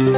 Hello, 0.00 0.16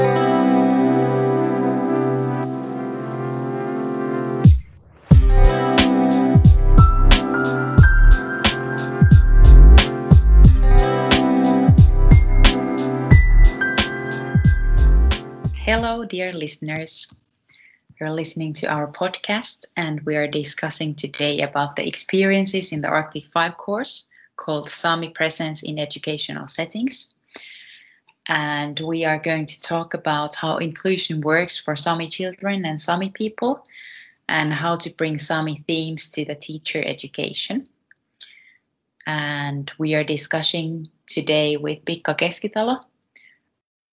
dear 16.05 16.33
listeners. 16.33 17.13
You're 17.99 18.11
listening 18.11 18.53
to 18.55 18.69
our 18.69 18.87
podcast, 18.87 19.65
and 19.77 20.01
we 20.03 20.15
are 20.15 20.29
discussing 20.29 20.95
today 20.95 21.41
about 21.41 21.75
the 21.75 21.89
experiences 21.89 22.71
in 22.71 22.83
the 22.83 22.89
Arctic 22.89 23.25
5 23.33 23.57
course 23.57 24.09
called 24.37 24.71
Sami 24.71 25.09
Presence 25.09 25.65
in 25.65 25.81
Educational 25.81 26.47
Settings. 26.47 27.13
And 28.29 28.79
we 28.79 29.05
are 29.05 29.19
going 29.19 29.47
to 29.47 29.61
talk 29.61 29.95
about 29.95 30.35
how 30.35 30.59
inclusion 30.59 31.21
works 31.21 31.59
for 31.59 31.77
Sami 31.77 32.09
children 32.09 32.65
and 32.65 32.81
Sami 32.81 33.11
people, 33.11 33.67
and 34.29 34.53
how 34.53 34.77
to 34.77 34.91
bring 34.91 35.19
Sami 35.19 35.65
themes 35.67 36.11
to 36.13 36.25
the 36.25 36.35
teacher 36.35 36.83
education. 36.85 37.69
And 39.07 39.71
we 39.79 39.95
are 39.95 40.05
discussing 40.05 40.89
today 41.07 41.57
with 41.57 41.85
Pigga 41.85 42.17
Keskitalo. 42.17 42.85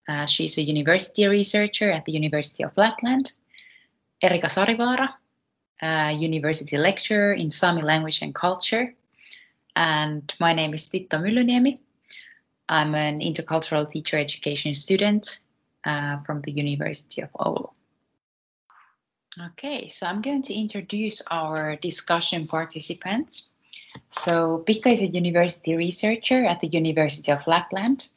Uh, 0.08 0.26
she's 0.26 0.58
a 0.58 0.62
university 0.62 1.28
researcher 1.28 1.92
at 1.92 2.06
the 2.06 2.12
University 2.12 2.64
of 2.64 2.78
Lapland 2.78 3.32
Erika 4.22 4.48
Sarivaara, 4.48 5.10
a 5.82 6.12
university 6.12 6.78
lecturer 6.78 7.34
in 7.34 7.50
Sami 7.50 7.82
language 7.82 8.22
and 8.22 8.36
culture. 8.36 8.94
And 9.76 10.34
my 10.40 10.54
name 10.54 10.74
is 10.74 10.90
Titta 10.90 11.18
Myllyniemi. 11.18 11.80
I'm 12.70 12.94
an 12.94 13.20
intercultural 13.20 13.92
teacher 13.92 14.18
education 14.20 14.76
student 14.76 15.40
uh, 15.84 16.20
from 16.20 16.42
the 16.42 16.52
University 16.52 17.22
of 17.22 17.32
Oulu. 17.34 17.72
Okay, 19.52 19.90
so 19.90 20.06
I'm 20.06 20.22
going 20.22 20.44
to 20.44 20.54
introduce 20.54 21.22
our 21.32 21.76
discussion 21.78 22.48
participants. 22.48 23.50
So 24.12 24.64
Pigga 24.68 24.94
is 24.94 25.02
a 25.02 25.08
university 25.08 25.76
researcher 25.76 26.46
at 26.46 26.60
the 26.60 26.68
University 26.68 27.32
of 27.32 27.46
Lapland. 27.48 28.08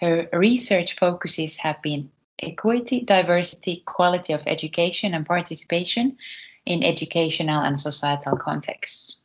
Her 0.00 0.28
research 0.32 0.96
focuses 0.98 1.58
have 1.58 1.82
been 1.82 2.10
equity, 2.38 3.02
diversity, 3.02 3.82
quality 3.84 4.32
of 4.32 4.42
education, 4.46 5.12
and 5.12 5.26
participation 5.26 6.16
in 6.64 6.82
educational 6.82 7.62
and 7.62 7.78
societal 7.78 8.36
contexts. 8.38 9.20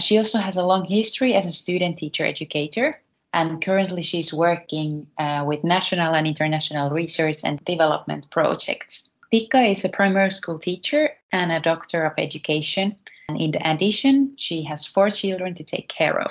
She 0.00 0.18
also 0.18 0.38
has 0.38 0.56
a 0.56 0.66
long 0.66 0.84
history 0.84 1.34
as 1.34 1.46
a 1.46 1.52
student 1.52 1.98
teacher 1.98 2.24
educator, 2.24 3.00
and 3.36 3.60
currently 3.60 4.00
she's 4.00 4.32
working 4.32 5.06
uh, 5.18 5.44
with 5.46 5.62
national 5.62 6.14
and 6.14 6.26
international 6.26 6.88
research 6.88 7.40
and 7.44 7.62
development 7.66 8.30
projects. 8.30 9.10
Pigga 9.30 9.72
is 9.72 9.84
a 9.84 9.90
primary 9.90 10.30
school 10.30 10.58
teacher 10.58 11.10
and 11.32 11.52
a 11.52 11.60
doctor 11.60 12.06
of 12.06 12.14
education. 12.16 12.96
And 13.28 13.38
in 13.38 13.52
addition, 13.62 14.32
she 14.38 14.62
has 14.62 14.86
four 14.86 15.10
children 15.10 15.52
to 15.54 15.64
take 15.64 15.86
care 15.86 16.18
of. 16.18 16.30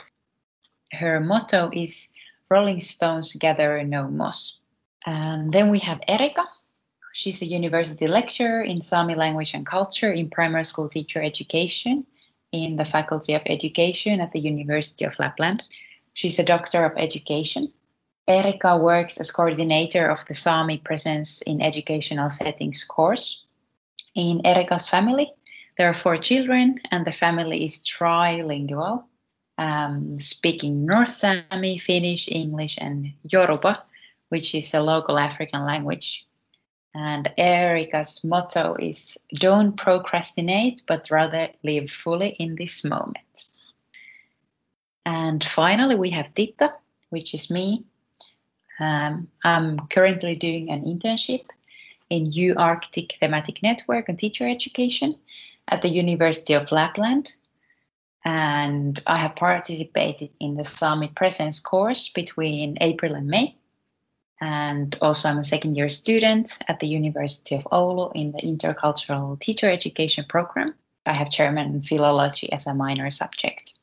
Her 0.93 1.19
motto 1.19 1.69
is 1.71 2.09
Rolling 2.49 2.81
Stones 2.81 3.35
Gather 3.35 3.83
No 3.83 4.07
Moss. 4.07 4.59
And 5.05 5.53
then 5.53 5.69
we 5.69 5.77
have 5.79 5.99
Erika. 6.07 6.45
She's 7.13 7.39
a 7.43 7.45
university 7.45 8.07
lecturer 8.07 8.63
in 8.63 8.81
Sami 8.81 9.13
language 9.13 9.53
and 9.53 9.63
culture 9.63 10.11
in 10.11 10.31
primary 10.31 10.65
school 10.65 10.89
teacher 10.89 11.21
education 11.21 12.07
in 12.51 12.77
the 12.77 12.85
Faculty 12.85 13.35
of 13.35 13.43
Education 13.45 14.19
at 14.21 14.31
the 14.31 14.39
University 14.39 15.05
of 15.05 15.13
Lapland. 15.19 15.61
She's 16.15 16.39
a 16.39 16.43
doctor 16.43 16.83
of 16.83 16.97
education. 16.97 17.71
Erika 18.27 18.75
works 18.77 19.19
as 19.19 19.29
coordinator 19.31 20.09
of 20.09 20.25
the 20.27 20.33
Sami 20.33 20.79
Presence 20.79 21.43
in 21.43 21.61
Educational 21.61 22.31
Settings 22.31 22.83
course. 22.83 23.45
In 24.15 24.41
Erika's 24.43 24.89
family, 24.89 25.31
there 25.77 25.87
are 25.87 25.93
four 25.93 26.17
children, 26.17 26.79
and 26.89 27.05
the 27.05 27.13
family 27.13 27.63
is 27.63 27.83
trilingual, 27.85 29.03
um, 29.59 30.19
speaking 30.19 30.87
North 30.87 31.15
Sami, 31.15 31.77
Finnish, 31.77 32.27
English, 32.27 32.79
and 32.81 33.13
Yoruba 33.21 33.83
which 34.29 34.55
is 34.55 34.73
a 34.73 34.81
local 34.81 35.17
African 35.17 35.63
language. 35.63 36.25
And 36.93 37.31
Erika's 37.37 38.23
motto 38.23 38.75
is 38.79 39.17
don't 39.33 39.77
procrastinate, 39.77 40.81
but 40.87 41.11
rather 41.11 41.49
live 41.63 41.89
fully 41.89 42.29
in 42.39 42.55
this 42.55 42.83
moment. 42.83 43.45
And 45.05 45.43
finally, 45.43 45.95
we 45.95 46.09
have 46.11 46.33
Titta, 46.33 46.73
which 47.09 47.33
is 47.33 47.51
me. 47.51 47.85
Um, 48.79 49.29
I'm 49.43 49.87
currently 49.87 50.35
doing 50.35 50.69
an 50.69 50.83
internship 50.83 51.45
in 52.09 52.31
UArctic 52.31 53.19
Thematic 53.19 53.63
Network 53.63 54.09
and 54.09 54.17
Teacher 54.17 54.47
Education 54.47 55.15
at 55.67 55.81
the 55.81 55.89
University 55.89 56.53
of 56.53 56.71
Lapland. 56.71 57.31
And 58.23 59.01
I 59.05 59.17
have 59.17 59.35
participated 59.35 60.31
in 60.39 60.55
the 60.55 60.65
Sami 60.65 61.09
Presence 61.09 61.59
course 61.59 62.09
between 62.09 62.77
April 62.81 63.13
and 63.13 63.27
May 63.27 63.55
and 64.41 64.97
also 65.01 65.29
I'm 65.29 65.37
a 65.37 65.43
second 65.43 65.75
year 65.75 65.89
student 65.89 66.59
at 66.67 66.79
the 66.79 66.87
University 66.87 67.55
of 67.55 67.63
Oulu 67.63 68.11
in 68.15 68.31
the 68.31 68.39
Intercultural 68.39 69.39
Teacher 69.39 69.69
Education 69.69 70.25
program. 70.27 70.75
I 71.05 71.13
have 71.13 71.29
German 71.29 71.83
philology 71.83 72.51
as 72.51 72.67
a 72.67 72.73
minor 72.73 73.09
subject. 73.09 73.74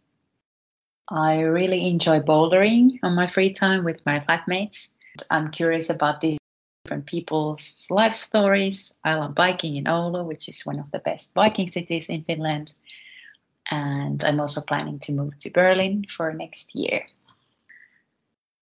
I 1.08 1.40
really 1.40 1.88
enjoy 1.88 2.20
bouldering 2.20 2.98
on 3.02 3.14
my 3.14 3.26
free 3.26 3.52
time 3.52 3.84
with 3.84 4.04
my 4.06 4.20
flatmates. 4.20 4.94
I'm 5.30 5.50
curious 5.50 5.90
about 5.90 6.20
different 6.20 7.06
people's 7.06 7.86
life 7.90 8.14
stories. 8.14 8.94
I 9.04 9.14
love 9.14 9.34
biking 9.34 9.76
in 9.76 9.84
Oulu, 9.84 10.24
which 10.24 10.48
is 10.48 10.64
one 10.64 10.78
of 10.78 10.90
the 10.90 11.00
best 11.00 11.34
biking 11.34 11.68
cities 11.68 12.08
in 12.08 12.24
Finland. 12.24 12.72
And 13.70 14.22
I'm 14.24 14.40
also 14.40 14.60
planning 14.60 14.98
to 15.00 15.12
move 15.12 15.38
to 15.40 15.50
Berlin 15.50 16.06
for 16.16 16.32
next 16.32 16.74
year. 16.74 17.06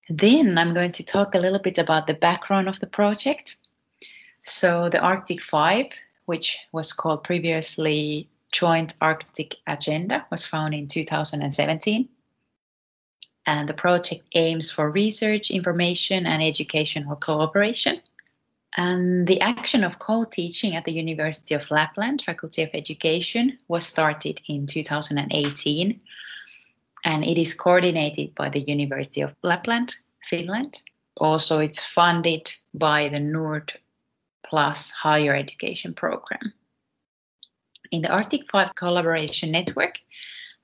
Then 0.08 0.58
I'm 0.58 0.74
going 0.74 0.92
to 0.92 1.04
talk 1.04 1.34
a 1.34 1.38
little 1.38 1.60
bit 1.60 1.78
about 1.78 2.06
the 2.06 2.14
background 2.14 2.68
of 2.68 2.80
the 2.80 2.86
project. 2.86 3.56
So, 4.42 4.88
the 4.88 4.98
Arctic 4.98 5.42
Five, 5.42 5.86
which 6.24 6.58
was 6.72 6.92
called 6.92 7.22
previously 7.22 8.28
Joint 8.50 8.94
Arctic 9.00 9.56
Agenda, 9.66 10.26
was 10.30 10.46
founded 10.46 10.80
in 10.80 10.86
2017. 10.88 12.08
And 13.46 13.68
the 13.68 13.74
project 13.74 14.24
aims 14.34 14.70
for 14.70 14.90
research, 14.90 15.50
information, 15.50 16.26
and 16.26 16.42
educational 16.42 17.16
cooperation. 17.16 18.00
And 18.76 19.26
the 19.26 19.40
action 19.40 19.82
of 19.82 19.98
co 19.98 20.24
teaching 20.24 20.76
at 20.76 20.84
the 20.84 20.92
University 20.92 21.54
of 21.54 21.70
Lapland 21.70 22.22
Faculty 22.24 22.62
of 22.62 22.70
Education 22.72 23.58
was 23.68 23.86
started 23.86 24.40
in 24.46 24.66
2018 24.66 26.00
and 27.04 27.24
it 27.24 27.38
is 27.38 27.54
coordinated 27.54 28.34
by 28.34 28.50
the 28.50 28.60
University 28.60 29.22
of 29.22 29.34
Lapland, 29.42 29.94
Finland. 30.22 30.80
Also, 31.16 31.58
it's 31.58 31.84
funded 31.84 32.50
by 32.74 33.08
the 33.08 33.20
Nord 33.20 33.72
Plus 34.42 34.90
higher 34.90 35.34
education 35.34 35.94
program. 35.94 36.52
In 37.90 38.02
the 38.02 38.10
Arctic 38.10 38.42
5 38.50 38.74
collaboration 38.74 39.50
network, 39.50 39.98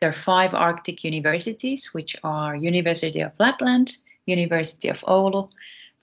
there 0.00 0.10
are 0.10 0.22
five 0.24 0.54
Arctic 0.54 1.04
universities, 1.04 1.94
which 1.94 2.16
are 2.22 2.54
University 2.54 3.20
of 3.20 3.32
Lapland, 3.38 3.96
University 4.26 4.88
of 4.88 4.98
Oulu, 4.98 5.48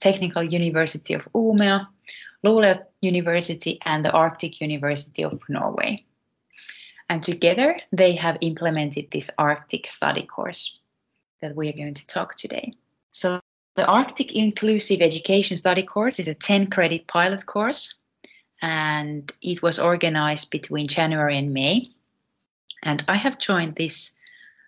Technical 0.00 0.42
University 0.42 1.14
of 1.14 1.28
Umeå, 1.34 1.86
Luleå 2.44 2.84
University, 3.00 3.78
and 3.84 4.04
the 4.04 4.10
Arctic 4.10 4.60
University 4.60 5.22
of 5.24 5.40
Norway. 5.48 6.04
And 7.08 7.22
together 7.22 7.80
they 7.92 8.16
have 8.16 8.38
implemented 8.40 9.08
this 9.12 9.30
Arctic 9.38 9.86
study 9.86 10.26
course 10.26 10.80
that 11.40 11.54
we 11.54 11.68
are 11.68 11.72
going 11.72 11.94
to 11.94 12.06
talk 12.06 12.34
today. 12.36 12.72
So 13.10 13.40
the 13.76 13.86
Arctic 13.86 14.34
Inclusive 14.34 15.00
Education 15.00 15.56
Study 15.56 15.82
course 15.82 16.18
is 16.18 16.28
a 16.28 16.34
10 16.34 16.70
credit 16.70 17.06
pilot 17.06 17.44
course 17.44 17.94
and 18.62 19.30
it 19.42 19.62
was 19.62 19.78
organized 19.78 20.50
between 20.50 20.88
January 20.88 21.36
and 21.36 21.52
May. 21.52 21.88
And 22.84 23.04
I 23.08 23.16
have 23.16 23.38
joined 23.38 23.76
this 23.76 24.12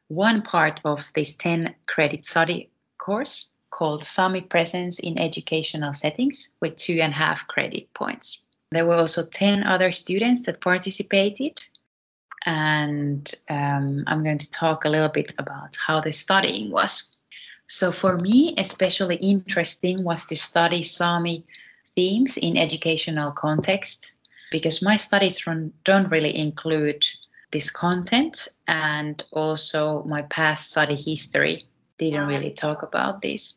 one 0.08 0.42
part 0.42 0.80
of 0.84 1.00
this 1.14 1.36
10 1.36 1.74
credit 1.86 2.24
study 2.24 2.70
course 2.98 3.50
called 3.70 4.04
Sami 4.04 4.40
Presence 4.40 4.98
in 4.98 5.18
Educational 5.18 5.92
Settings 5.92 6.50
with 6.60 6.76
two 6.76 6.98
and 7.00 7.12
a 7.12 7.16
half 7.16 7.46
credit 7.46 7.92
points. 7.92 8.44
There 8.70 8.86
were 8.86 8.96
also 8.96 9.24
10 9.26 9.62
other 9.62 9.92
students 9.92 10.42
that 10.46 10.60
participated 10.60 11.60
and 12.44 13.30
um, 13.50 14.04
I'm 14.06 14.22
going 14.22 14.38
to 14.38 14.50
talk 14.50 14.84
a 14.84 14.88
little 14.88 15.10
bit 15.10 15.34
about 15.38 15.76
how 15.76 16.00
the 16.00 16.12
studying 16.12 16.70
was. 16.70 17.16
So, 17.68 17.90
for 17.90 18.16
me, 18.16 18.54
especially 18.56 19.16
interesting 19.16 20.04
was 20.04 20.26
to 20.26 20.36
study 20.36 20.84
Sami 20.84 21.44
themes 21.96 22.36
in 22.36 22.56
educational 22.56 23.32
context 23.32 24.14
because 24.52 24.80
my 24.80 24.96
studies 24.96 25.44
don't 25.84 26.10
really 26.10 26.36
include 26.36 27.04
this 27.56 27.70
content, 27.70 28.48
and 28.68 29.24
also 29.32 30.04
my 30.04 30.20
past 30.28 30.70
study 30.72 30.94
history 30.94 31.64
didn't 31.98 32.28
really 32.28 32.52
talk 32.52 32.82
about 32.82 33.22
this. 33.22 33.54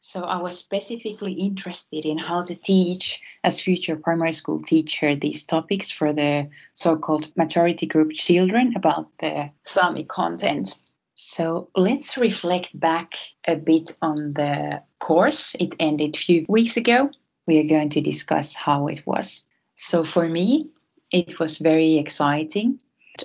So 0.00 0.22
I 0.22 0.40
was 0.40 0.58
specifically 0.58 1.34
interested 1.34 2.06
in 2.06 2.16
how 2.16 2.42
to 2.44 2.54
teach 2.54 3.20
as 3.44 3.60
future 3.60 3.96
primary 3.96 4.32
school 4.32 4.62
teacher 4.62 5.14
these 5.14 5.44
topics 5.44 5.90
for 5.90 6.14
the 6.14 6.48
so-called 6.72 7.36
majority 7.36 7.86
group 7.86 8.12
children 8.12 8.72
about 8.76 9.10
the 9.20 9.50
Sami 9.64 10.04
content. 10.04 10.82
So 11.16 11.68
let's 11.76 12.16
reflect 12.16 12.78
back 12.80 13.12
a 13.46 13.56
bit 13.56 13.94
on 14.00 14.32
the 14.32 14.82
course. 15.00 15.54
It 15.60 15.74
ended 15.78 16.16
a 16.16 16.18
few 16.18 16.46
weeks 16.48 16.78
ago. 16.78 17.10
We 17.46 17.58
are 17.58 17.68
going 17.68 17.90
to 17.90 18.00
discuss 18.00 18.54
how 18.54 18.86
it 18.86 19.02
was. 19.04 19.44
So 19.74 20.02
for 20.02 20.26
me, 20.26 20.70
it 21.10 21.38
was 21.38 21.58
very 21.58 21.98
exciting. 21.98 22.80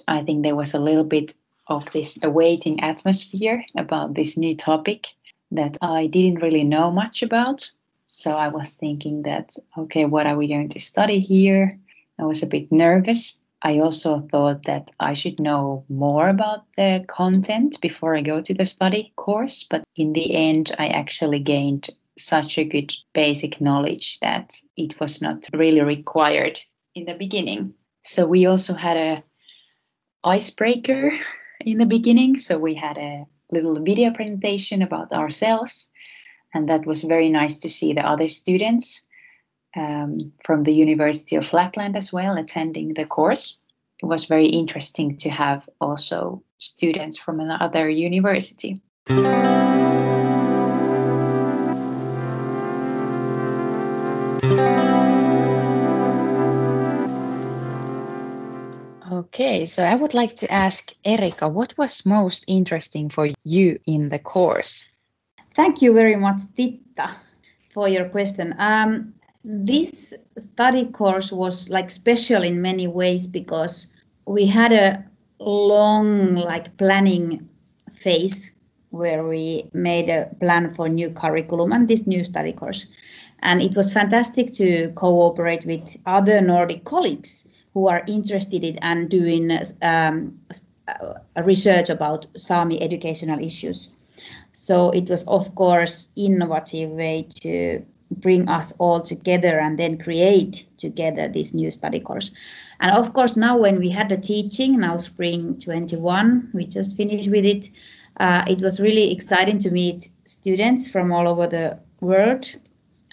I 0.07 0.23
think 0.23 0.43
there 0.43 0.55
was 0.55 0.73
a 0.73 0.79
little 0.79 1.03
bit 1.03 1.33
of 1.67 1.85
this 1.93 2.19
awaiting 2.23 2.81
atmosphere 2.81 3.63
about 3.75 4.13
this 4.13 4.37
new 4.37 4.55
topic 4.55 5.07
that 5.51 5.77
I 5.81 6.07
didn't 6.07 6.41
really 6.41 6.63
know 6.63 6.91
much 6.91 7.23
about. 7.23 7.69
So 8.07 8.31
I 8.31 8.49
was 8.49 8.73
thinking 8.73 9.23
that, 9.23 9.55
okay, 9.77 10.05
what 10.05 10.27
are 10.27 10.37
we 10.37 10.47
going 10.47 10.69
to 10.69 10.79
study 10.79 11.19
here? 11.19 11.79
I 12.19 12.25
was 12.25 12.43
a 12.43 12.47
bit 12.47 12.71
nervous. 12.71 13.37
I 13.61 13.79
also 13.79 14.19
thought 14.19 14.63
that 14.65 14.91
I 14.99 15.13
should 15.13 15.39
know 15.39 15.85
more 15.87 16.27
about 16.29 16.65
the 16.75 17.05
content 17.07 17.79
before 17.79 18.15
I 18.15 18.21
go 18.21 18.41
to 18.41 18.53
the 18.53 18.65
study 18.65 19.13
course. 19.15 19.65
But 19.69 19.83
in 19.95 20.13
the 20.13 20.35
end, 20.35 20.75
I 20.79 20.87
actually 20.87 21.39
gained 21.39 21.89
such 22.17 22.57
a 22.57 22.65
good 22.65 22.93
basic 23.13 23.61
knowledge 23.61 24.19
that 24.19 24.55
it 24.75 24.99
was 24.99 25.21
not 25.21 25.47
really 25.53 25.81
required 25.81 26.59
in 26.95 27.05
the 27.05 27.15
beginning. 27.15 27.73
So 28.03 28.25
we 28.25 28.45
also 28.45 28.73
had 28.73 28.97
a 28.97 29.23
icebreaker 30.23 31.11
in 31.59 31.77
the 31.77 31.85
beginning. 31.85 32.37
So 32.37 32.57
we 32.57 32.75
had 32.75 32.97
a 32.97 33.25
little 33.51 33.81
video 33.83 34.11
presentation 34.11 34.81
about 34.81 35.11
ourselves. 35.11 35.91
And 36.53 36.69
that 36.69 36.85
was 36.85 37.03
very 37.03 37.29
nice 37.29 37.59
to 37.59 37.69
see 37.69 37.93
the 37.93 38.05
other 38.05 38.29
students 38.29 39.05
um, 39.75 40.33
from 40.45 40.63
the 40.63 40.73
University 40.73 41.37
of 41.37 41.53
Lapland 41.53 41.95
as 41.95 42.11
well 42.11 42.37
attending 42.37 42.93
the 42.93 43.05
course. 43.05 43.57
It 44.01 44.05
was 44.05 44.25
very 44.25 44.47
interesting 44.47 45.17
to 45.17 45.29
have 45.29 45.67
also 45.79 46.43
students 46.57 47.17
from 47.17 47.39
another 47.39 47.89
university. 47.89 48.81
Okay, 59.41 59.65
so 59.65 59.83
I 59.83 59.95
would 59.95 60.13
like 60.13 60.35
to 60.35 60.53
ask 60.53 60.93
Erika, 61.03 61.49
what 61.49 61.75
was 61.75 62.05
most 62.05 62.45
interesting 62.47 63.09
for 63.09 63.27
you 63.43 63.79
in 63.87 64.09
the 64.09 64.19
course? 64.19 64.83
Thank 65.55 65.81
you 65.81 65.95
very 65.95 66.15
much, 66.15 66.41
Titta, 66.55 67.15
for 67.73 67.89
your 67.89 68.07
question. 68.09 68.53
Um, 68.59 69.15
this 69.43 70.13
study 70.37 70.85
course 70.91 71.31
was 71.31 71.69
like 71.69 71.89
special 71.89 72.43
in 72.43 72.61
many 72.61 72.85
ways 72.85 73.25
because 73.25 73.87
we 74.27 74.45
had 74.45 74.73
a 74.73 75.03
long 75.39 76.35
like 76.35 76.77
planning 76.77 77.49
phase 77.93 78.51
where 78.91 79.25
we 79.27 79.63
made 79.73 80.07
a 80.07 80.29
plan 80.39 80.71
for 80.71 80.87
new 80.87 81.09
curriculum 81.09 81.71
and 81.73 81.87
this 81.87 82.05
new 82.05 82.23
study 82.23 82.53
course 82.53 82.85
and 83.41 83.63
it 83.63 83.75
was 83.75 83.91
fantastic 83.91 84.53
to 84.53 84.89
cooperate 84.89 85.65
with 85.65 85.97
other 86.05 86.41
nordic 86.41 86.83
colleagues 86.83 87.47
who 87.73 87.87
are 87.87 88.03
interested 88.07 88.63
in 88.63 88.77
and 88.79 89.09
doing 89.09 89.51
um, 89.81 90.39
research 91.43 91.89
about 91.89 92.27
Sami 92.35 92.81
educational 92.81 93.39
issues. 93.39 93.89
So 94.51 94.91
it 94.91 95.09
was, 95.09 95.23
of 95.23 95.55
course, 95.55 96.09
innovative 96.15 96.89
way 96.89 97.27
to 97.41 97.83
bring 98.11 98.49
us 98.49 98.73
all 98.77 99.01
together 99.01 99.59
and 99.59 99.79
then 99.79 99.97
create 99.97 100.67
together 100.77 101.29
this 101.29 101.53
new 101.53 101.71
study 101.71 101.99
course. 101.99 102.31
And 102.81 102.91
of 102.91 103.13
course, 103.13 103.37
now 103.37 103.57
when 103.57 103.79
we 103.79 103.89
had 103.89 104.09
the 104.09 104.17
teaching, 104.17 104.79
now 104.79 104.97
spring 104.97 105.57
21, 105.59 106.49
we 106.53 106.65
just 106.65 106.97
finished 106.97 107.29
with 107.29 107.45
it. 107.45 107.69
Uh, 108.17 108.43
it 108.47 108.61
was 108.61 108.79
really 108.79 109.11
exciting 109.11 109.59
to 109.59 109.71
meet 109.71 110.09
students 110.25 110.89
from 110.89 111.11
all 111.11 111.27
over 111.27 111.47
the 111.47 111.79
world 112.01 112.53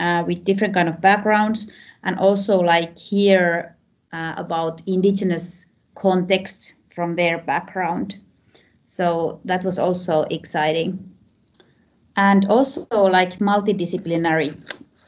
uh, 0.00 0.24
with 0.26 0.44
different 0.44 0.74
kind 0.74 0.88
of 0.88 1.00
backgrounds 1.00 1.70
and 2.02 2.18
also 2.18 2.58
like 2.58 2.98
hear 2.98 3.76
uh, 4.12 4.34
about 4.36 4.82
indigenous 4.86 5.66
context 5.94 6.74
from 6.94 7.14
their 7.14 7.38
background. 7.38 8.16
So 8.84 9.40
that 9.44 9.64
was 9.64 9.78
also 9.78 10.22
exciting. 10.22 11.14
And 12.16 12.46
also 12.46 12.86
like 12.90 13.38
multidisciplinary, 13.38 14.56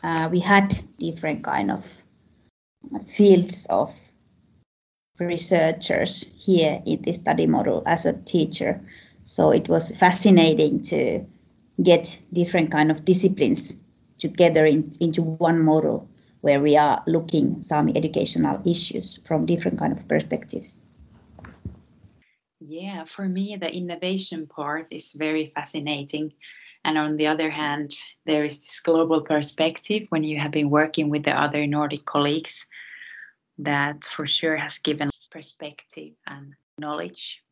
uh, 0.02 0.29
we 0.31 0.41
had 0.41 0.75
different 0.99 1.43
kind 1.43 1.70
of 1.70 2.05
fields 3.06 3.67
of 3.67 3.93
researchers 5.19 6.25
here 6.37 6.82
in 6.87 7.03
the 7.03 7.12
study 7.12 7.46
model 7.46 7.82
as 7.87 8.06
a 8.06 8.12
teacher. 8.12 8.81
So 9.25 9.50
it 9.50 9.69
was 9.69 9.96
fascinating 9.96 10.82
to 10.85 11.25
get 11.82 12.19
different 12.32 12.70
kind 12.70 12.91
of 12.91 13.05
disciplines 13.05 13.79
together 14.19 14.64
in, 14.64 14.94
into 15.00 15.23
one 15.23 15.64
model 15.64 16.10
where 16.41 16.61
we 16.61 16.77
are 16.77 17.03
looking 17.07 17.63
some 17.63 17.89
educational 17.89 18.61
issues 18.65 19.19
from 19.25 19.47
different 19.47 19.79
kind 19.79 19.93
of 19.93 20.07
perspectives. 20.09 20.81
Yeah, 22.61 23.05
for 23.05 23.27
me, 23.27 23.57
the 23.57 23.75
innovation 23.75 24.47
part 24.47 24.93
is 24.93 25.13
very 25.13 25.53
fascinating. 25.55 26.33
And 26.85 26.97
on 26.99 27.17
the 27.17 27.27
other 27.27 27.51
hand, 27.51 27.95
there 28.27 28.45
is 28.45 28.59
this 28.59 28.81
global 28.81 29.23
perspective 29.23 30.07
when 30.11 30.25
you 30.25 30.39
have 30.39 30.51
been 30.51 30.71
working 30.71 31.11
with 31.11 31.25
the 31.25 31.33
other 31.33 31.67
Nordic 31.67 32.05
colleagues 32.05 32.67
that 33.59 34.05
for 34.05 34.27
sure 34.27 34.57
has 34.57 34.79
given 34.79 35.09
us 35.09 35.29
perspective 35.31 36.15
and 36.27 36.55
knowledge. 36.79 37.43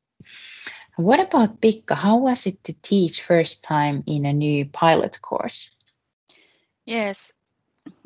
What 0.97 1.21
about 1.21 1.61
Pigga? 1.61 1.95
How 1.95 2.19
was 2.19 2.47
it 2.47 2.65
to 2.65 2.73
teach 2.83 3.23
first 3.23 3.63
time 3.63 4.03
in 4.07 4.25
a 4.25 4.33
new 4.33 4.67
pilot 4.67 5.21
course? 5.23 5.71
Yes, 6.85 7.33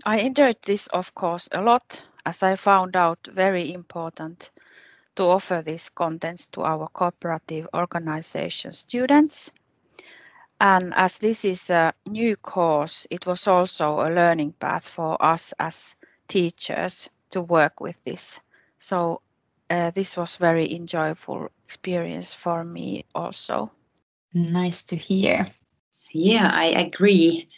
I 0.04 0.20
enjoyed 0.20 0.56
this, 0.62 0.86
of 0.88 1.14
course, 1.14 1.48
a 1.52 1.60
lot 1.60 2.04
as 2.24 2.42
I 2.42 2.56
found 2.56 2.96
out 2.96 3.26
very 3.26 3.72
important 3.72 4.50
to 5.16 5.24
offer 5.24 5.62
these 5.62 5.88
contents 5.88 6.46
to 6.48 6.62
our 6.62 6.86
cooperative 6.88 7.68
organization 7.74 8.72
students. 8.72 9.52
And 10.60 10.94
as 10.94 11.18
this 11.18 11.44
is 11.44 11.70
a 11.70 11.92
new 12.06 12.36
course, 12.36 13.06
it 13.10 13.26
was 13.26 13.46
also 13.46 14.00
a 14.00 14.10
learning 14.14 14.52
path 14.52 14.88
for 14.88 15.22
us 15.22 15.52
as 15.58 15.96
teachers 16.28 17.10
to 17.30 17.40
work 17.40 17.80
with 17.80 18.02
this. 18.04 18.40
So 18.78 19.20
uh, 19.68 19.90
this 19.90 20.16
was 20.16 20.36
very 20.36 20.74
enjoyable 20.74 21.50
experience 21.64 22.32
for 22.34 22.64
me 22.64 23.04
also. 23.14 23.72
Nice 24.32 24.84
to 24.84 24.96
hear. 24.96 25.48
Yeah, 26.12 26.50
I 26.52 26.66
agree 26.66 27.48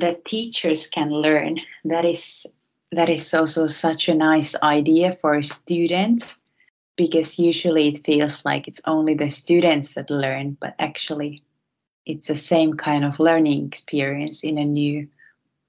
that 0.00 0.24
teachers 0.24 0.86
can 0.86 1.10
learn. 1.10 1.60
That 1.84 2.04
is 2.04 2.46
that 2.92 3.08
is 3.08 3.34
also 3.34 3.66
such 3.66 4.08
a 4.08 4.14
nice 4.14 4.54
idea 4.62 5.18
for 5.20 5.42
students 5.42 6.38
because 6.96 7.38
usually 7.38 7.88
it 7.88 8.04
feels 8.04 8.44
like 8.44 8.68
it's 8.68 8.80
only 8.86 9.14
the 9.14 9.30
students 9.30 9.94
that 9.94 10.10
learn 10.10 10.56
but 10.60 10.74
actually 10.78 11.42
it's 12.06 12.28
the 12.28 12.36
same 12.36 12.74
kind 12.74 13.04
of 13.04 13.18
learning 13.18 13.66
experience 13.66 14.44
in 14.44 14.58
a 14.58 14.64
new 14.64 15.08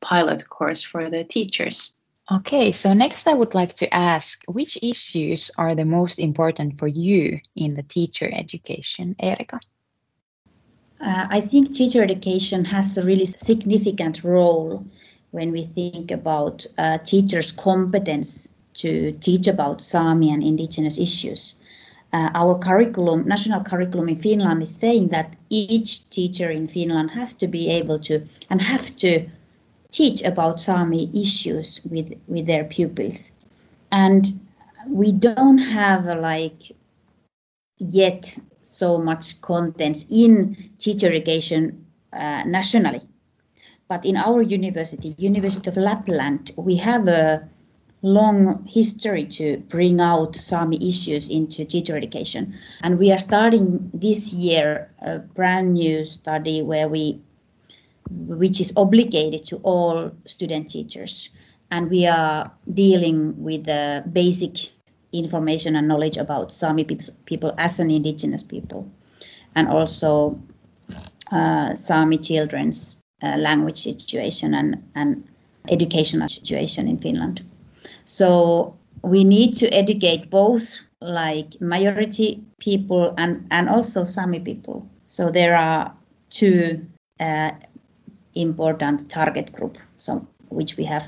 pilot 0.01 0.47
course 0.47 0.83
for 0.83 1.09
the 1.09 1.23
teachers. 1.23 1.93
Okay 2.31 2.71
so 2.71 2.93
next 2.93 3.27
i 3.27 3.33
would 3.33 3.53
like 3.53 3.73
to 3.75 3.93
ask 3.93 4.43
which 4.47 4.77
issues 4.81 5.51
are 5.57 5.75
the 5.75 5.85
most 5.85 6.19
important 6.19 6.77
for 6.77 6.87
you 6.87 7.39
in 7.55 7.75
the 7.75 7.83
teacher 7.83 8.29
education 8.31 9.15
erika 9.19 9.59
uh, 11.01 11.27
I 11.29 11.41
think 11.41 11.73
teacher 11.73 12.03
education 12.03 12.65
has 12.65 12.97
a 12.97 13.03
really 13.03 13.25
significant 13.25 14.23
role 14.23 14.85
when 15.31 15.51
we 15.51 15.65
think 15.65 16.11
about 16.11 16.65
uh, 16.77 16.97
teachers' 16.99 17.51
competence 17.51 18.47
to 18.75 19.11
teach 19.13 19.47
about 19.47 19.81
Sami 19.81 20.31
and 20.31 20.41
indigenous 20.43 20.97
issues. 20.97 21.55
Uh, 22.13 22.29
our 22.33 22.57
curriculum, 22.59 23.27
national 23.27 23.61
curriculum 23.63 24.07
in 24.07 24.19
Finland, 24.19 24.63
is 24.63 24.73
saying 24.73 25.09
that 25.09 25.35
each 25.49 26.09
teacher 26.09 26.49
in 26.49 26.67
Finland 26.67 27.11
has 27.11 27.33
to 27.33 27.47
be 27.47 27.67
able 27.67 27.99
to 27.99 28.25
and 28.49 28.61
have 28.61 28.95
to 28.95 29.27
teach 29.91 30.23
about 30.23 30.59
Sami 30.59 31.09
issues 31.13 31.81
with 31.89 32.13
with 32.27 32.45
their 32.45 32.63
pupils, 32.63 33.31
and 33.91 34.39
we 34.87 35.11
don't 35.11 35.57
have 35.57 36.05
a, 36.05 36.15
like 36.15 36.71
yet 37.77 38.37
so 38.65 38.97
much 38.97 39.41
contents 39.41 40.05
in 40.09 40.55
teacher 40.77 41.07
education 41.07 41.85
uh, 42.13 42.43
nationally. 42.45 43.01
But 43.87 44.05
in 44.05 44.17
our 44.17 44.41
university, 44.41 45.15
University 45.17 45.69
of 45.69 45.77
Lapland, 45.77 46.51
we 46.57 46.75
have 46.77 47.07
a 47.07 47.47
long 48.01 48.65
history 48.67 49.25
to 49.25 49.57
bring 49.57 49.99
out 49.99 50.35
Sami 50.35 50.77
issues 50.87 51.27
into 51.27 51.65
teacher 51.65 51.97
education. 51.97 52.55
And 52.81 52.99
we 52.99 53.11
are 53.11 53.17
starting 53.17 53.89
this 53.93 54.31
year 54.33 54.91
a 55.01 55.19
brand 55.19 55.73
new 55.73 56.05
study 56.05 56.61
where 56.61 56.87
we 56.87 57.21
which 58.09 58.61
is 58.61 58.71
obligated 58.75 59.45
to 59.45 59.57
all 59.63 60.11
student 60.25 60.69
teachers. 60.69 61.29
And 61.71 61.89
we 61.89 62.05
are 62.05 62.51
dealing 62.71 63.43
with 63.43 63.63
the 63.65 64.03
basic 64.11 64.69
information 65.11 65.75
and 65.75 65.87
knowledge 65.87 66.17
about 66.17 66.51
Sami 66.53 66.83
people 66.83 67.53
as 67.57 67.79
an 67.79 67.91
indigenous 67.91 68.43
people, 68.43 68.89
and 69.55 69.67
also 69.67 70.39
uh, 71.31 71.75
Sami 71.75 72.17
children's 72.17 72.95
uh, 73.23 73.37
language 73.37 73.77
situation 73.77 74.53
and, 74.53 74.83
and 74.95 75.27
educational 75.69 76.29
situation 76.29 76.87
in 76.87 76.97
Finland. 76.97 77.43
So 78.05 78.75
we 79.01 79.23
need 79.23 79.53
to 79.55 79.67
educate 79.67 80.29
both 80.29 80.75
like 81.01 81.59
majority 81.61 82.43
people 82.59 83.13
and, 83.17 83.47
and 83.51 83.69
also 83.69 84.03
Sami 84.03 84.39
people. 84.39 84.87
So 85.07 85.29
there 85.29 85.55
are 85.55 85.93
two 86.29 86.85
uh, 87.19 87.51
important 88.33 89.09
target 89.09 89.53
group 89.53 89.77
so 89.97 90.27
which 90.49 90.77
we 90.77 90.85
have. 90.85 91.07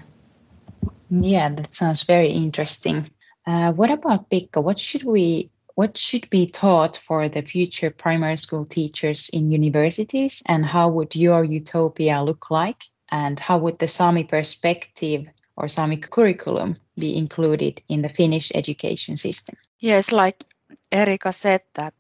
Yeah, 1.10 1.50
that 1.50 1.74
sounds 1.74 2.04
very 2.04 2.30
interesting. 2.30 3.10
Uh, 3.48 3.72
what 3.72 3.90
about 3.90 4.30
Pigga? 4.30 4.62
What 4.62 4.78
should 4.78 5.06
we 5.06 5.50
what 5.76 5.96
should 5.96 6.30
be 6.30 6.48
taught 6.48 6.98
for 6.98 7.30
the 7.30 7.44
future 7.44 7.92
primary 7.92 8.36
school 8.36 8.66
teachers 8.66 9.30
in 9.30 9.52
universities 9.52 10.44
and 10.48 10.66
how 10.66 10.90
would 10.90 11.16
your 11.16 11.44
utopia 11.44 12.24
look 12.24 12.50
like 12.50 12.84
and 13.10 13.40
how 13.40 13.60
would 13.60 13.80
the 13.80 13.88
Sami 13.88 14.24
perspective 14.24 15.28
or 15.56 15.68
Sami 15.68 15.98
curriculum 15.98 16.76
be 16.98 17.16
included 17.16 17.80
in 17.88 18.02
the 18.02 18.10
Finnish 18.10 18.52
education 18.56 19.18
system? 19.18 19.56
Yes, 19.80 20.12
like 20.12 20.44
Erika 20.92 21.32
said 21.32 21.62
that 21.76 21.94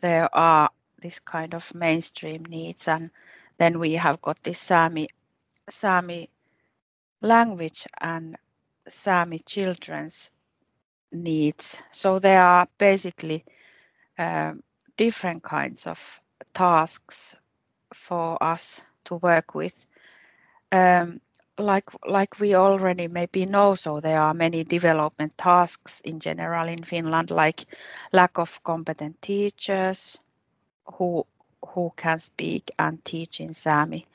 there 0.00 0.34
are 0.34 0.70
this 1.00 1.20
kind 1.20 1.54
of 1.54 1.74
mainstream 1.74 2.44
needs 2.48 2.88
and 2.88 3.10
then 3.58 3.78
we 3.78 3.92
have 3.92 4.22
got 4.22 4.42
this 4.42 4.58
Sami, 4.58 5.08
Sami 5.68 6.30
language 7.20 7.86
and 8.00 8.36
Sami 8.88 9.38
children's 9.40 10.30
needs. 11.22 11.82
So 11.92 12.18
there 12.18 12.42
are 12.42 12.66
basically 12.78 13.44
uh, 14.18 14.54
different 14.96 15.42
kinds 15.42 15.86
of 15.86 16.20
tasks 16.54 17.34
for 17.94 18.42
us 18.42 18.82
to 19.04 19.16
work 19.16 19.54
with. 19.54 19.86
Um, 20.72 21.20
like 21.58 21.88
like 22.06 22.38
we 22.38 22.54
already 22.54 23.08
maybe 23.08 23.46
know, 23.46 23.74
so 23.74 24.00
there 24.00 24.20
are 24.20 24.34
many 24.34 24.64
development 24.64 25.36
tasks 25.38 26.00
in 26.00 26.20
general 26.20 26.68
in 26.68 26.84
Finland, 26.84 27.30
like 27.30 27.64
lack 28.12 28.38
of 28.38 28.62
competent 28.62 29.22
teachers 29.22 30.18
who 30.94 31.26
who 31.66 31.90
can 31.96 32.18
speak 32.18 32.70
and 32.78 33.04
teach 33.04 33.40
in 33.40 33.54
Sami 33.54 34.06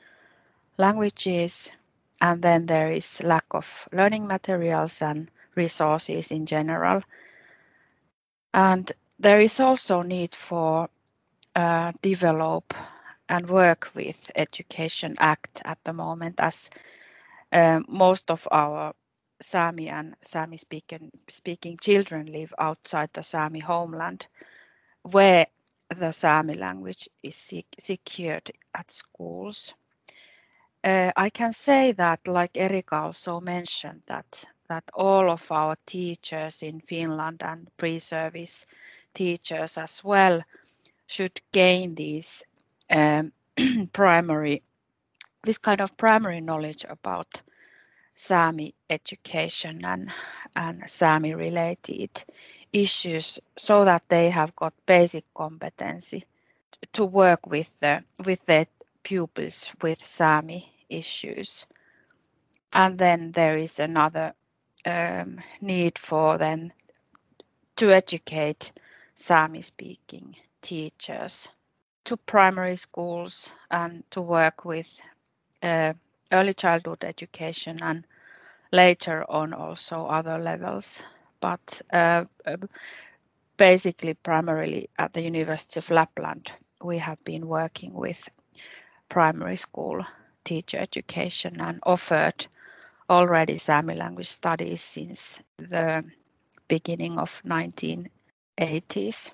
languages, 0.78 1.72
and 2.20 2.42
then 2.42 2.66
there 2.66 2.90
is 2.90 3.22
lack 3.22 3.44
of 3.50 3.88
learning 3.92 4.26
materials 4.26 5.02
and 5.02 5.30
resources 5.54 6.30
in 6.30 6.46
general. 6.46 7.02
And 8.54 8.90
there 9.18 9.40
is 9.40 9.60
also 9.60 10.02
need 10.02 10.34
for 10.34 10.88
uh, 11.54 11.92
develop 12.02 12.74
and 13.28 13.48
work 13.48 13.90
with 13.94 14.30
Education 14.34 15.14
Act 15.18 15.62
at 15.64 15.78
the 15.84 15.92
moment 15.92 16.40
as 16.40 16.70
uh, 17.52 17.80
most 17.88 18.30
of 18.30 18.46
our 18.50 18.94
Sami 19.40 19.88
and 19.88 20.14
Sami 20.22 20.56
speaking, 20.56 21.10
speaking 21.28 21.76
children 21.80 22.26
live 22.32 22.54
outside 22.58 23.10
the 23.12 23.22
Sami 23.22 23.60
homeland 23.60 24.26
where 25.02 25.46
the 25.88 26.12
Sami 26.12 26.54
language 26.54 27.08
is 27.22 27.36
sec 27.36 27.64
secured 27.78 28.50
at 28.74 28.90
schools. 28.90 29.74
Uh, 30.84 31.12
I 31.16 31.30
can 31.30 31.52
say 31.52 31.92
that, 31.92 32.26
like 32.26 32.56
Erika 32.56 32.96
also 32.96 33.40
mentioned, 33.40 34.02
that 34.06 34.44
that 34.68 34.84
all 34.94 35.30
of 35.30 35.50
our 35.52 35.76
teachers 35.86 36.62
in 36.62 36.80
Finland 36.80 37.42
and 37.42 37.68
pre-service 37.76 38.66
teachers 39.14 39.78
as 39.78 40.02
well 40.04 40.42
should 41.06 41.40
gain 41.52 41.94
these 41.94 42.42
um, 42.90 43.32
primary, 43.92 44.62
this 45.42 45.58
kind 45.58 45.80
of 45.80 45.96
primary 45.96 46.40
knowledge 46.40 46.84
about 46.88 47.42
Sami 48.14 48.74
education 48.88 49.84
and, 49.84 50.10
and 50.54 50.88
Sami 50.88 51.34
related 51.34 52.24
issues 52.72 53.38
so 53.56 53.84
that 53.84 54.08
they 54.08 54.30
have 54.30 54.54
got 54.56 54.74
basic 54.86 55.24
competency 55.34 56.24
to 56.92 57.04
work 57.04 57.46
with 57.46 57.72
the 57.80 58.02
with 58.24 58.44
their 58.46 58.66
pupils 59.02 59.70
with 59.82 60.02
Sami 60.02 60.72
issues. 60.88 61.66
And 62.72 62.98
then 62.98 63.32
there 63.32 63.58
is 63.58 63.78
another 63.78 64.34
um, 64.84 65.40
need 65.60 65.98
for 65.98 66.38
them 66.38 66.72
to 67.76 67.92
educate 67.92 68.72
Sami 69.14 69.60
speaking 69.60 70.36
teachers 70.62 71.48
to 72.04 72.16
primary 72.16 72.76
schools 72.76 73.50
and 73.70 74.02
to 74.10 74.20
work 74.20 74.64
with 74.64 75.00
uh, 75.62 75.92
early 76.32 76.54
childhood 76.54 77.04
education 77.04 77.78
and 77.82 78.04
later 78.72 79.24
on 79.30 79.52
also 79.52 80.06
other 80.06 80.38
levels. 80.38 81.04
But 81.40 81.82
uh, 81.92 82.24
basically, 83.56 84.14
primarily 84.14 84.88
at 84.98 85.12
the 85.12 85.22
University 85.22 85.78
of 85.78 85.90
Lapland, 85.90 86.52
we 86.82 86.98
have 86.98 87.22
been 87.24 87.46
working 87.46 87.92
with 87.92 88.28
primary 89.08 89.56
school 89.56 90.04
teacher 90.44 90.78
education 90.78 91.60
and 91.60 91.80
offered 91.84 92.46
already 93.10 93.58
Sami 93.58 93.94
language 93.94 94.28
studies 94.28 94.82
since 94.82 95.42
the 95.58 96.04
beginning 96.68 97.18
of 97.18 97.42
1980s. 97.44 99.32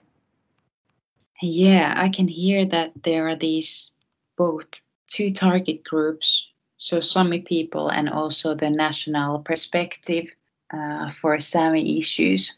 Yeah, 1.43 1.95
I 1.97 2.09
can 2.11 2.29
hear 2.29 2.67
that 2.67 2.93
there 3.05 3.29
are 3.29 3.37
these 3.37 3.91
both 4.37 4.67
two 5.09 5.33
target 5.33 5.85
groups, 5.85 6.49
so 6.79 7.01
Sami 7.01 7.41
people 7.41 7.89
and 7.89 8.09
also 8.09 8.55
the 8.55 8.71
national 8.71 9.41
perspective 9.41 10.27
uh, 10.73 11.11
for 11.21 11.41
Sami 11.41 11.99
issues. 11.99 12.55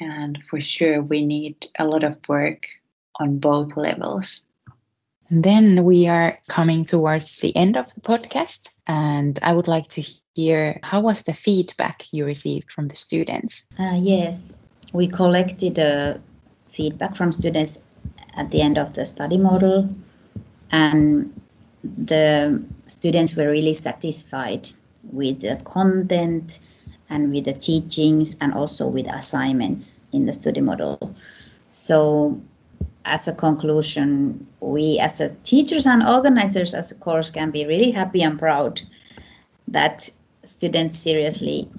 And 0.00 0.42
for 0.50 0.60
sure, 0.60 1.02
we 1.02 1.24
need 1.24 1.66
a 1.78 1.86
lot 1.86 2.04
of 2.04 2.18
work 2.28 2.66
on 3.20 3.38
both 3.38 3.76
levels. 3.76 4.42
then 5.30 5.84
we 5.84 6.08
are 6.08 6.38
coming 6.48 6.84
towards 6.84 7.38
the 7.40 7.54
end 7.56 7.76
of 7.76 7.92
the 7.94 8.00
podcast, 8.00 8.70
and 8.86 9.38
I 9.42 9.52
would 9.52 9.68
like 9.68 9.88
to 9.90 10.02
hear 10.34 10.80
how 10.82 11.00
was 11.00 11.22
the 11.22 11.32
feedback 11.32 12.04
you 12.12 12.24
received 12.24 12.70
from 12.70 12.88
the 12.88 12.96
students? 12.96 13.64
Uh, 13.78 13.96
yes, 13.98 14.60
we 14.92 15.08
collected 15.08 15.78
uh, 15.78 16.18
feedback 16.68 17.16
from 17.16 17.32
students 17.32 17.78
at 18.36 18.50
the 18.50 18.60
end 18.60 18.78
of 18.78 18.94
the 18.94 19.06
study 19.06 19.38
model, 19.38 19.88
and 20.70 21.40
the 21.82 22.62
students 22.86 23.36
were 23.36 23.50
really 23.50 23.74
satisfied 23.74 24.68
with 25.12 25.40
the 25.40 25.56
content 25.64 26.58
and 27.10 27.30
with 27.30 27.44
the 27.44 27.52
teachings 27.52 28.36
and 28.40 28.54
also 28.54 28.88
with 28.88 29.06
assignments 29.06 30.00
in 30.12 30.26
the 30.26 30.32
study 30.32 30.60
model. 30.60 31.14
So 31.70 32.40
as 33.04 33.28
a 33.28 33.34
conclusion, 33.34 34.46
we 34.60 34.98
as 34.98 35.20
a 35.20 35.28
teachers 35.42 35.86
and 35.86 36.02
organizers 36.02 36.74
as 36.74 36.90
a 36.90 36.94
course 36.96 37.30
can 37.30 37.50
be 37.50 37.66
really 37.66 37.90
happy 37.90 38.22
and 38.22 38.38
proud 38.38 38.80
that 39.68 40.10
students 40.48 40.98
seriously 40.98 41.70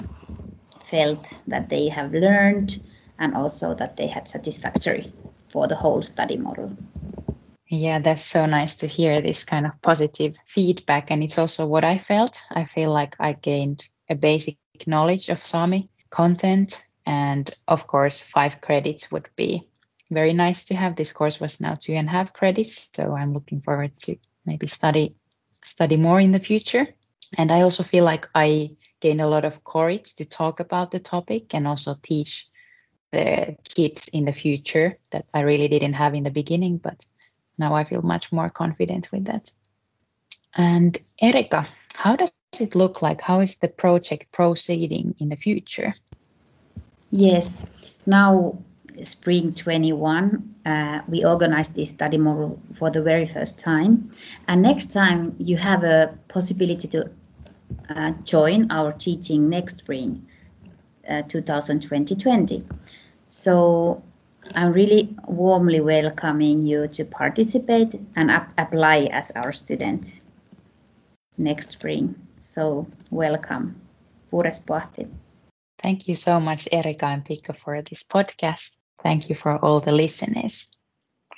felt 0.85 1.33
that 1.47 1.69
they 1.69 1.89
have 1.89 2.13
learned 2.13 2.77
and 3.19 3.35
also 3.35 3.73
that 3.75 3.97
they 3.97 4.07
had 4.07 4.27
satisfactory 4.27 5.11
for 5.47 5.67
the 5.67 5.75
whole 5.75 6.01
study 6.01 6.37
model. 6.37 6.75
Yeah, 7.67 7.99
that's 7.99 8.25
so 8.25 8.45
nice 8.45 8.75
to 8.77 8.87
hear 8.87 9.21
this 9.21 9.43
kind 9.43 9.65
of 9.65 9.81
positive 9.81 10.37
feedback. 10.45 11.11
And 11.11 11.23
it's 11.23 11.39
also 11.39 11.65
what 11.65 11.83
I 11.83 11.97
felt. 11.97 12.39
I 12.51 12.65
feel 12.65 12.91
like 12.91 13.15
I 13.19 13.33
gained 13.33 13.87
a 14.09 14.15
basic 14.15 14.57
knowledge 14.85 15.29
of 15.29 15.43
Sami 15.43 15.89
content. 16.09 16.83
And 17.05 17.49
of 17.67 17.87
course, 17.87 18.21
five 18.21 18.61
credits 18.61 19.11
would 19.11 19.29
be 19.35 19.67
very 20.11 20.33
nice 20.33 20.65
to 20.65 20.75
have. 20.75 20.95
This 20.95 21.11
course 21.11 21.39
was 21.39 21.59
now 21.59 21.75
two 21.75 21.93
and 21.93 22.07
a 22.07 22.11
half 22.11 22.33
credits. 22.33 22.89
So 22.95 23.15
I'm 23.15 23.33
looking 23.33 23.61
forward 23.61 23.97
to 24.01 24.17
maybe 24.45 24.67
study 24.67 25.15
study 25.63 25.97
more 25.97 26.19
in 26.19 26.31
the 26.31 26.39
future. 26.39 26.87
And 27.37 27.51
I 27.51 27.61
also 27.61 27.83
feel 27.83 28.03
like 28.03 28.27
I 28.33 28.71
gain 28.99 29.19
a 29.19 29.27
lot 29.27 29.45
of 29.45 29.63
courage 29.63 30.15
to 30.15 30.25
talk 30.25 30.59
about 30.59 30.91
the 30.91 30.99
topic 30.99 31.53
and 31.53 31.67
also 31.67 31.95
teach 32.01 32.47
the 33.11 33.55
kids 33.63 34.07
in 34.13 34.25
the 34.25 34.33
future 34.33 34.97
that 35.11 35.25
I 35.33 35.41
really 35.41 35.67
didn't 35.67 35.93
have 35.93 36.15
in 36.15 36.23
the 36.23 36.31
beginning, 36.31 36.77
but 36.77 37.05
now 37.57 37.73
I 37.75 37.83
feel 37.83 38.01
much 38.01 38.31
more 38.31 38.49
confident 38.49 39.11
with 39.11 39.25
that. 39.25 39.51
And 40.55 40.97
Erika, 41.21 41.67
how 41.93 42.15
does 42.15 42.31
it 42.59 42.75
look 42.75 43.01
like? 43.01 43.21
How 43.21 43.41
is 43.41 43.57
the 43.57 43.67
project 43.67 44.31
proceeding 44.31 45.15
in 45.19 45.29
the 45.29 45.35
future? 45.35 45.93
Yes, 47.11 47.89
now 48.05 48.57
spring 49.03 49.53
21, 49.53 50.55
uh, 50.65 51.01
we 51.07 51.25
organized 51.25 51.75
this 51.75 51.89
study 51.89 52.17
model 52.17 52.59
for 52.73 52.89
the 52.89 53.01
very 53.01 53.25
first 53.25 53.59
time. 53.59 54.11
And 54.47 54.61
next 54.61 54.93
time 54.93 55.35
you 55.37 55.57
have 55.57 55.83
a 55.83 56.17
possibility 56.27 56.87
to 56.89 57.09
uh, 57.89 58.11
join 58.23 58.71
our 58.71 58.91
teaching 58.93 59.49
next 59.49 59.79
spring, 59.79 60.25
uh, 61.09 61.21
2020. 61.23 62.63
So 63.29 64.01
I'm 64.55 64.73
really 64.73 65.15
warmly 65.27 65.79
welcoming 65.81 66.61
you 66.63 66.87
to 66.89 67.05
participate 67.05 67.95
and 68.15 68.31
ap- 68.31 68.53
apply 68.57 69.09
as 69.11 69.31
our 69.31 69.51
students 69.51 70.21
next 71.37 71.71
spring. 71.71 72.15
So 72.39 72.87
welcome. 73.09 73.81
Thank 75.79 76.07
you 76.07 76.15
so 76.15 76.39
much, 76.39 76.67
Erika 76.71 77.05
and 77.05 77.23
Pigga, 77.25 77.55
for 77.55 77.81
this 77.81 78.03
podcast. 78.03 78.77
Thank 79.03 79.29
you 79.29 79.35
for 79.35 79.57
all 79.57 79.79
the 79.81 79.91
listeners. 79.91 80.65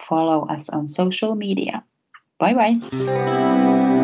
Follow 0.07 0.47
us 0.47 0.69
on 0.69 0.87
social 0.87 1.35
media. 1.35 1.83
Bye 2.39 2.53
bye. 2.53 3.96